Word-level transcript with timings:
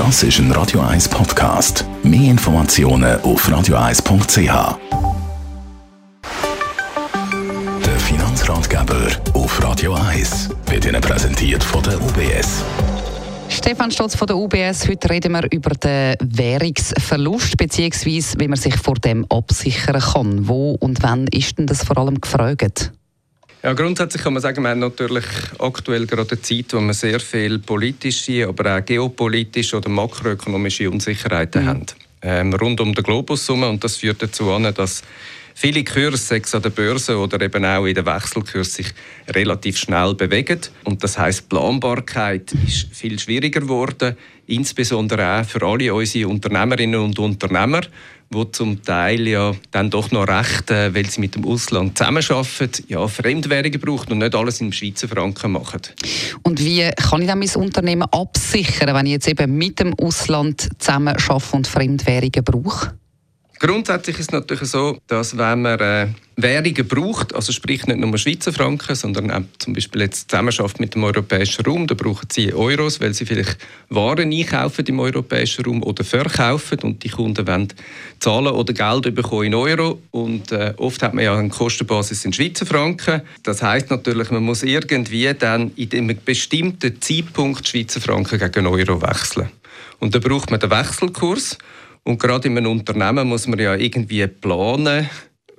Das 0.00 0.22
ist 0.22 0.38
ein 0.38 0.50
Radio 0.52 0.80
1 0.80 1.10
Podcast. 1.10 1.84
Mehr 2.02 2.30
Informationen 2.30 3.20
auf 3.20 3.46
radio1.ch. 3.46 4.78
Der 7.84 7.98
Finanzratgeber 7.98 9.08
auf 9.34 9.62
Radio 9.62 9.92
1 9.92 10.48
wird 10.68 10.86
Ihnen 10.86 11.02
präsentiert 11.02 11.62
von 11.62 11.82
der 11.82 12.00
UBS. 12.00 12.64
Stefan 13.50 13.90
Stotz 13.90 14.16
von 14.16 14.26
der 14.26 14.38
UBS. 14.38 14.88
Heute 14.88 15.10
reden 15.10 15.32
wir 15.32 15.46
über 15.52 15.74
den 15.74 16.16
Währungsverlust 16.22 17.58
bzw. 17.58 18.22
wie 18.38 18.48
man 18.48 18.56
sich 18.56 18.76
vor 18.76 18.94
dem 18.94 19.26
absichern 19.30 20.00
kann. 20.00 20.48
Wo 20.48 20.78
und 20.80 21.02
wann 21.02 21.26
ist 21.26 21.58
denn 21.58 21.66
das 21.66 21.84
vor 21.84 21.98
allem 21.98 22.18
gefragt? 22.18 22.90
Ja, 23.62 23.74
grundsätzlich 23.74 24.22
kann 24.22 24.32
man 24.32 24.40
sagen, 24.40 24.62
wir 24.62 24.70
haben 24.70 24.80
natürlich 24.80 25.24
aktuell 25.58 26.06
gerade 26.06 26.30
eine 26.30 26.40
Zeit, 26.40 26.72
wo 26.72 26.80
wir 26.80 26.94
sehr 26.94 27.20
viel 27.20 27.58
politische, 27.58 28.48
aber 28.48 28.78
auch 28.78 28.84
geopolitische 28.84 29.76
oder 29.76 29.90
makroökonomische 29.90 30.90
Unsicherheiten 30.90 31.64
mhm. 31.64 31.68
haben. 31.68 31.86
Ähm, 32.22 32.54
rund 32.54 32.80
um 32.80 32.94
den 32.94 33.04
Globus 33.04 33.46
herum. 33.48 33.64
Und 33.64 33.84
das 33.84 33.96
führt 33.96 34.22
dazu 34.22 34.50
an, 34.50 34.72
dass 34.74 35.02
viele 35.60 35.84
Kurse, 35.84 36.16
sechs 36.16 36.54
an 36.54 36.62
der 36.62 36.70
Börse 36.70 37.18
oder 37.18 37.38
eben 37.42 37.62
auch 37.66 37.84
in 37.84 37.94
den 37.94 38.06
Wechselkurs, 38.06 38.74
sich 38.74 38.86
relativ 39.28 39.76
schnell 39.76 40.14
bewegen. 40.14 40.58
Und 40.84 41.04
das 41.04 41.18
heißt, 41.18 41.50
Planbarkeit 41.50 42.52
ist 42.66 42.88
viel 42.92 43.18
schwieriger 43.18 43.60
geworden, 43.60 44.16
insbesondere 44.46 45.40
auch 45.40 45.44
für 45.44 45.62
alle 45.62 45.92
unsere 45.92 46.28
Unternehmerinnen 46.28 46.98
und 46.98 47.18
Unternehmer, 47.18 47.82
wo 48.30 48.44
zum 48.44 48.82
Teil 48.82 49.28
ja 49.28 49.54
dann 49.70 49.90
doch 49.90 50.10
noch 50.12 50.26
recht, 50.26 50.70
äh, 50.70 50.94
weil 50.94 51.10
sie 51.10 51.20
mit 51.20 51.34
dem 51.34 51.44
Ausland 51.44 51.98
zusammenarbeiten, 51.98 52.84
ja, 52.88 53.06
Fremdwährungen 53.06 53.80
brauchen 53.80 54.12
und 54.12 54.18
nicht 54.18 54.34
alles 54.34 54.62
in 54.62 54.72
Schweizer 54.72 55.08
Franken 55.08 55.52
machen. 55.52 55.82
Und 56.42 56.64
wie 56.64 56.88
kann 56.90 57.20
ich 57.20 57.28
dann 57.28 57.38
mein 57.38 57.54
Unternehmen 57.56 58.08
absichern, 58.10 58.94
wenn 58.94 59.06
ich 59.06 59.12
jetzt 59.12 59.28
eben 59.28 59.58
mit 59.58 59.78
dem 59.80 59.92
Ausland 59.98 60.70
zusammenarbeite 60.78 61.56
und 61.56 61.66
Fremdwährungen 61.66 62.44
brauche? 62.44 62.94
Grundsätzlich 63.62 64.18
ist 64.18 64.28
es 64.28 64.32
natürlich 64.32 64.70
so, 64.70 64.96
dass 65.06 65.36
wenn 65.36 65.60
man 65.60 65.78
äh, 65.80 66.06
Währungen 66.36 66.88
braucht, 66.88 67.34
also 67.34 67.52
sprich 67.52 67.86
nicht 67.86 67.98
nur 67.98 68.16
Schweizer 68.16 68.54
Franken, 68.54 68.94
sondern 68.94 69.30
auch 69.30 69.42
zum 69.58 69.74
Beispiel 69.74 70.00
jetzt 70.00 70.30
Zusammenarbeit 70.30 70.80
mit 70.80 70.94
dem 70.94 71.04
europäischen 71.04 71.66
Raum, 71.66 71.86
da 71.86 71.94
brauchen 71.94 72.26
sie 72.32 72.54
Euros, 72.54 73.02
weil 73.02 73.12
sie 73.12 73.26
vielleicht 73.26 73.58
Waren 73.90 74.32
einkaufen 74.32 74.86
im 74.86 74.98
europäischen 74.98 75.66
Raum 75.66 75.82
oder 75.82 76.04
verkaufen 76.04 76.78
und 76.78 77.04
die 77.04 77.10
Kunden 77.10 77.46
wollen 77.46 77.68
zahlen 78.18 78.46
oder 78.46 78.72
Geld 78.72 79.14
bekommen 79.14 79.48
in 79.48 79.54
Euro 79.54 80.00
und 80.10 80.52
äh, 80.52 80.72
oft 80.78 81.02
hat 81.02 81.12
man 81.12 81.24
ja 81.24 81.36
eine 81.36 81.50
Kostenbasis 81.50 82.24
in 82.24 82.32
Schweizer 82.32 82.64
Franken. 82.64 83.20
Das 83.42 83.62
heißt 83.62 83.90
natürlich, 83.90 84.30
man 84.30 84.42
muss 84.42 84.62
irgendwie 84.62 85.34
dann 85.38 85.72
in 85.76 85.92
einem 85.92 86.18
bestimmten 86.24 86.98
Zeitpunkt 87.02 87.68
Schweizer 87.68 88.00
Franken 88.00 88.38
gegen 88.38 88.66
Euro 88.66 89.02
wechseln. 89.02 89.50
Und 89.98 90.14
da 90.14 90.18
braucht 90.18 90.50
man 90.50 90.60
den 90.60 90.70
Wechselkurs 90.70 91.58
und 92.04 92.18
gerade 92.18 92.48
in 92.48 92.56
einem 92.56 92.72
Unternehmen 92.72 93.28
muss 93.28 93.46
man 93.46 93.58
ja 93.58 93.74
irgendwie 93.74 94.26
planen, 94.26 95.08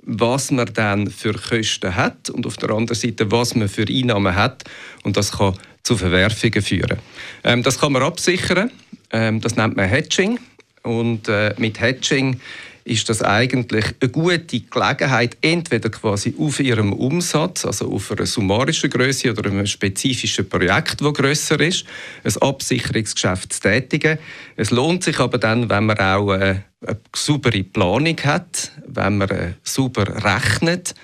was 0.02 0.50
man 0.50 0.68
dann 0.74 1.08
für 1.08 1.32
Kosten 1.32 1.94
hat 1.94 2.28
und 2.30 2.46
auf 2.46 2.56
der 2.56 2.70
anderen 2.70 2.98
Seite, 2.98 3.30
was 3.30 3.54
man 3.54 3.68
für 3.68 3.86
Einnahmen 3.88 4.34
hat. 4.34 4.64
Und 5.04 5.16
das 5.16 5.32
kann 5.32 5.54
zu 5.82 5.96
Verwerfungen 5.96 6.62
führen. 6.62 6.98
Ähm, 7.44 7.62
das 7.62 7.78
kann 7.78 7.92
man 7.92 8.02
absichern. 8.02 8.70
Ähm, 9.10 9.40
das 9.40 9.56
nennt 9.56 9.76
man 9.76 9.88
Hedging. 9.88 10.38
Und 10.82 11.28
äh, 11.28 11.54
mit 11.58 11.80
Hedging 11.80 12.40
ist 12.84 13.08
das 13.08 13.22
eigentlich 13.22 13.86
eine 14.00 14.10
gute 14.10 14.60
Gelegenheit, 14.60 15.36
entweder 15.40 15.90
quasi 15.90 16.34
auf 16.38 16.60
ihrem 16.60 16.92
Umsatz, 16.92 17.64
also 17.64 17.92
auf 17.92 18.10
einer 18.10 18.26
summarischen 18.26 18.90
Größe 18.90 19.30
oder 19.30 19.50
einem 19.50 19.66
spezifischen 19.66 20.48
Projekt, 20.48 21.00
das 21.00 21.14
grösser 21.14 21.60
ist, 21.60 21.84
ein 22.24 22.36
Absicherungsgeschäft 22.42 23.52
zu 23.52 23.60
tätigen. 23.60 24.18
Es 24.56 24.70
lohnt 24.70 25.04
sich 25.04 25.18
aber 25.20 25.38
dann, 25.38 25.70
wenn 25.70 25.86
man 25.86 25.98
auch 25.98 26.30
eine, 26.30 26.64
eine 26.84 26.98
saubere 27.14 27.62
Planung 27.62 28.16
hat, 28.24 28.72
wenn 28.86 29.18
man 29.18 29.30
äh, 29.30 29.52
sauber 29.62 30.24
rechnet 30.24 30.94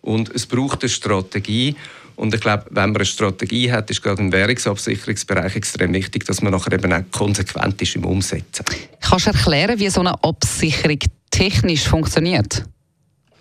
und 0.00 0.30
es 0.34 0.46
braucht 0.46 0.82
eine 0.82 0.88
Strategie 0.88 1.76
und 2.18 2.34
ich 2.34 2.40
glaube, 2.40 2.64
wenn 2.70 2.90
man 2.90 2.96
eine 2.96 3.04
Strategie 3.04 3.70
hat, 3.70 3.90
ist 3.90 4.02
gerade 4.02 4.20
im 4.20 4.32
Währungsabsicherungsbereich 4.32 5.54
extrem 5.54 5.94
wichtig, 5.94 6.24
dass 6.24 6.42
man 6.42 6.50
nachher 6.50 6.72
eben 6.72 6.92
auch 6.92 7.04
konsequent 7.12 7.80
ist 7.80 7.94
im 7.94 8.04
Umsetzen. 8.04 8.64
Kannst 9.00 9.26
du 9.26 9.30
erklären, 9.30 9.78
wie 9.78 9.88
so 9.88 10.00
eine 10.00 10.20
Absicherung 10.24 10.98
technisch 11.38 11.86
funktioniert? 11.86 12.64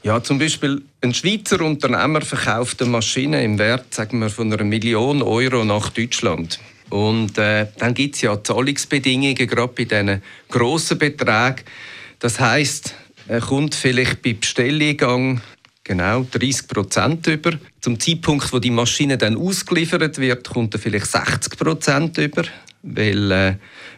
Ja, 0.03 0.21
zum 0.21 0.37
Beispiel 0.37 0.83
ein 1.01 1.15
Schweizer 1.15 1.61
Unternehmer 1.61 2.21
verkauft 2.21 2.79
eine 2.81 2.91
Maschine 2.91 3.43
im 3.43 3.57
Wert 3.57 3.91
sagen 3.91 4.19
wir, 4.19 4.29
von 4.29 4.53
einer 4.53 4.63
Million 4.63 5.23
Euro 5.23 5.65
nach 5.65 5.89
Deutschland. 5.89 6.59
Und 6.91 7.37
äh, 7.39 7.65
dann 7.79 7.95
gibt 7.95 8.15
es 8.15 8.21
ja 8.21 8.41
Zahlungsbedingungen, 8.41 9.35
gerade 9.35 9.73
bei 9.73 9.85
diesen 9.85 10.21
grossen 10.47 10.99
Beträgen. 10.99 11.65
Das 12.19 12.39
heißt, 12.39 12.93
er 13.27 13.41
kommt 13.41 13.73
vielleicht 13.73 14.21
bei 14.21 14.33
Bestelleingang 14.33 15.41
genau 15.83 16.25
30 16.31 16.67
Prozent 16.67 17.25
über. 17.27 17.53
Zum 17.81 17.99
Zeitpunkt, 17.99 18.53
wo 18.53 18.59
die 18.59 18.69
Maschine 18.69 19.17
dann 19.17 19.35
ausgeliefert 19.35 20.19
wird, 20.19 20.47
kommt 20.47 20.75
er 20.75 20.79
vielleicht 20.79 21.07
60 21.07 21.57
Prozent 21.57 22.17
über, 22.19 22.43
weil 22.83 23.31
äh, 23.31 23.55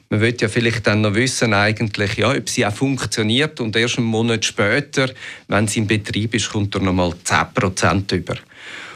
man 0.10 0.22
will 0.22 0.36
ja 0.40 0.48
vielleicht 0.48 0.88
dann 0.88 1.02
noch 1.02 1.14
wissen, 1.14 1.54
eigentlich, 1.54 2.16
ja, 2.18 2.32
ob 2.32 2.50
sie 2.50 2.66
auch 2.66 2.74
funktioniert 2.74 3.60
und 3.60 3.76
erst 3.76 4.00
einen 4.00 4.08
Monat 4.08 4.44
später, 4.44 5.10
wenn 5.48 5.68
sie 5.68 5.80
in 5.80 5.88
Betrieb 5.88 6.34
ist, 6.34 6.50
kommt 6.50 6.74
er 6.76 6.82
noch 6.82 6.94
mal 6.94 7.14
10% 7.24 8.16
über. 8.16 8.36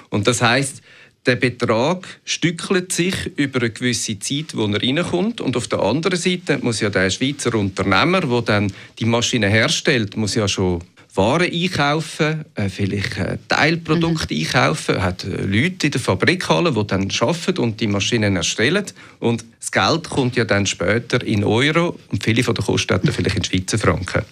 Und 0.10 0.28
das 0.28 0.42
heißt, 0.42 0.82
der 1.26 1.38
Betrag 1.38 2.06
stückelt 2.26 2.92
sich 2.92 3.16
über 3.38 3.60
eine 3.60 3.70
gewisse 3.70 4.20
Zeit, 4.20 4.56
wo 4.56 4.66
er 4.66 4.82
reinkommt. 4.82 5.40
Und 5.40 5.56
auf 5.56 5.68
der 5.68 5.80
anderen 5.80 6.20
Seite 6.20 6.58
muss 6.62 6.82
ja 6.82 6.90
der 6.90 7.10
Schweizer 7.10 7.56
Unternehmer, 7.56 8.22
der 8.22 8.42
dann 8.42 8.74
die 9.00 9.06
Maschine 9.06 9.48
herstellt, 9.48 10.18
muss 10.18 10.36
ja 10.36 10.48
schon 10.48 10.84
waren 11.16 11.52
einkaufen, 11.52 12.46
äh, 12.56 12.70
vielleicht 12.70 13.18
äh, 13.18 13.38
Teilprodukte 13.48 14.34
mhm. 14.34 14.40
einkaufen, 14.42 15.02
hat 15.02 15.24
äh, 15.24 15.44
Leute 15.44 15.88
in 15.88 15.92
der 15.92 16.02
Fabrikhalle, 16.02 16.72
die 16.72 16.88
dann 16.88 17.12
arbeiten 17.20 17.60
und 17.60 17.80
die 17.80 17.88
Maschinen 17.88 18.36
erstellen. 18.36 18.86
Und 19.20 19.46
das 19.60 19.72
Geld 19.72 20.10
kommt 20.10 20.36
ja 20.36 20.46
dann 20.46 20.66
später 20.66 21.24
in 21.24 21.44
Euro 21.44 22.00
und 22.12 22.24
viele 22.24 22.44
von 22.44 22.56
den 22.56 22.66
Kosten 22.66 23.12
vielleicht 23.12 23.38
in 23.38 23.44
Schweizer 23.44 23.78
Franken. 23.78 24.24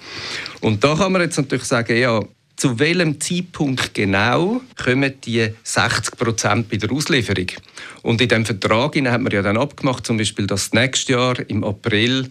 Und 0.61 0.83
da 0.83 0.95
kann 0.95 1.11
man 1.11 1.21
jetzt 1.21 1.37
natürlich 1.37 1.65
sagen, 1.65 1.97
ja, 1.97 2.19
zu 2.55 2.77
welchem 2.77 3.19
Zeitpunkt 3.19 3.93
genau 3.93 4.61
kommen 4.83 5.13
die 5.21 5.49
60 5.63 6.15
Prozent 6.15 6.69
bei 6.69 6.77
der 6.77 6.91
Auslieferung? 6.91 7.47
Und 8.03 8.21
in 8.21 8.29
dem 8.29 8.45
Vertrag 8.45 8.95
hat 8.95 9.21
man 9.21 9.31
ja 9.31 9.41
dann 9.41 9.57
abgemacht, 9.57 10.05
zum 10.05 10.17
Beispiel, 10.17 10.45
dass 10.45 10.71
nächstes 10.71 11.09
Jahr 11.09 11.37
im 11.49 11.63
April 11.63 12.29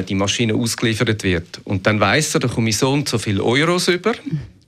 die 0.00 0.14
Maschine 0.14 0.54
ausgeliefert 0.54 1.22
wird. 1.22 1.60
Und 1.64 1.86
dann 1.86 2.00
weiß 2.00 2.34
er, 2.34 2.40
da 2.40 2.48
komme 2.48 2.70
ich 2.70 2.78
so 2.78 2.90
und 2.90 3.08
so 3.08 3.18
viele 3.18 3.44
Euros 3.44 3.88
über. 3.88 4.14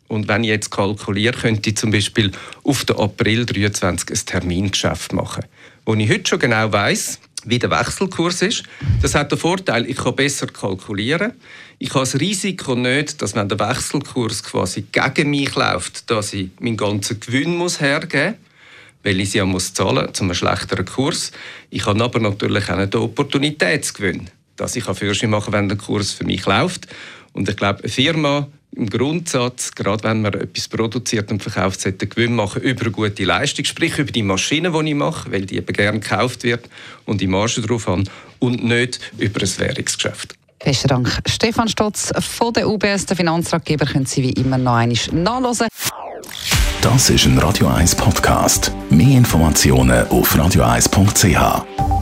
Und 0.08 0.28
wenn 0.28 0.44
ich 0.44 0.50
jetzt 0.50 0.70
kalkuliere, 0.70 1.36
könnte 1.36 1.70
ich 1.70 1.76
zum 1.76 1.90
Beispiel 1.90 2.30
auf 2.62 2.84
den 2.84 2.96
April 2.96 3.46
23 3.46 4.10
ein 4.10 4.26
Termingeschäft 4.26 5.12
machen, 5.14 5.44
wo 5.86 5.94
ich 5.94 6.10
heute 6.10 6.28
schon 6.28 6.38
genau 6.40 6.70
weiß, 6.70 7.20
wie 7.46 7.58
der 7.58 7.70
Wechselkurs 7.70 8.42
ist. 8.42 8.64
Das 9.02 9.14
hat 9.14 9.32
den 9.32 9.38
Vorteil, 9.38 9.88
ich 9.88 9.96
kann 9.96 10.14
besser 10.14 10.46
kalkulieren. 10.46 11.32
Ich 11.78 11.90
habe 11.90 12.00
das 12.00 12.18
Risiko 12.20 12.74
nicht, 12.74 13.20
dass 13.20 13.34
wenn 13.34 13.48
der 13.48 13.58
Wechselkurs 13.58 14.42
quasi 14.42 14.84
gegen 14.92 15.30
mich 15.30 15.54
läuft, 15.54 16.10
dass 16.10 16.32
ich 16.32 16.50
meinen 16.60 16.76
ganzen 16.76 17.20
Gewinn 17.20 17.56
muss 17.56 17.80
hergeben 17.80 18.36
muss, 18.38 19.02
weil 19.02 19.20
ich 19.20 19.30
sie 19.30 19.38
ja 19.38 19.46
muss 19.46 19.74
zahlen 19.74 20.12
zu 20.14 20.24
einem 20.24 20.34
schlechteren 20.34 20.84
Kurs. 20.84 21.32
Ich 21.70 21.86
habe 21.86 22.02
aber 22.02 22.20
natürlich 22.20 22.64
auch 22.70 22.78
einen 22.78 22.94
Opportunitätsgewinn 22.94 24.30
dass 24.56 24.76
ich 24.76 24.84
Führerschein 24.84 25.30
machen 25.30 25.52
kann, 25.52 25.60
wenn 25.62 25.68
der 25.68 25.78
Kurs 25.78 26.12
für 26.12 26.24
mich 26.24 26.44
läuft. 26.46 26.86
Und 27.32 27.48
ich 27.48 27.56
glaube, 27.56 27.80
eine 27.80 27.88
Firma 27.88 28.48
im 28.76 28.90
Grundsatz, 28.90 29.72
gerade 29.72 30.04
wenn 30.04 30.22
man 30.22 30.34
etwas 30.34 30.68
produziert 30.68 31.30
und 31.30 31.42
verkauft, 31.42 31.80
sollte 31.80 32.06
Gewinn 32.06 32.34
machen 32.34 32.62
über 32.62 32.82
eine 32.82 32.90
gute 32.90 33.24
Leistung, 33.24 33.64
sprich 33.64 33.98
über 33.98 34.10
die 34.10 34.22
Maschine, 34.22 34.72
die 34.72 34.90
ich 34.90 34.94
mache, 34.94 35.30
weil 35.30 35.46
die 35.46 35.56
eben 35.56 35.72
gerne 35.72 36.00
gekauft 36.00 36.42
wird 36.44 36.68
und 37.04 37.20
die 37.20 37.26
Marge 37.26 37.60
drauf 37.62 37.86
haben 37.86 38.04
und 38.38 38.64
nicht 38.64 39.00
über 39.18 39.40
ein 39.40 39.58
Währungsgeschäft. 39.58 40.34
Besten 40.64 40.88
Dank. 40.88 41.20
Stefan 41.26 41.68
Stotz 41.68 42.10
von 42.18 42.52
der 42.52 42.68
UBS, 42.68 43.06
der 43.06 43.16
Finanzratgeber, 43.16 43.86
können 43.86 44.06
Sie 44.06 44.22
wie 44.22 44.32
immer 44.32 44.58
noch 44.58 44.74
einmal 44.74 44.98
nachlesen. 45.12 45.68
Das 46.80 47.10
ist 47.10 47.26
ein 47.26 47.38
Radio 47.38 47.68
1 47.68 47.94
Podcast. 47.94 48.72
Mehr 48.90 49.18
Informationen 49.18 50.06
auf 50.08 50.34
radio1.ch. 50.34 51.93